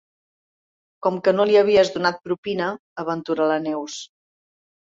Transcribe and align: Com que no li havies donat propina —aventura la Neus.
Com 1.07 1.19
que 1.27 1.33
no 1.35 1.45
li 1.49 1.59
havies 1.61 1.93
donat 1.99 2.19
propina 2.29 2.73
—aventura 3.07 3.49
la 3.55 3.61
Neus. 3.69 4.03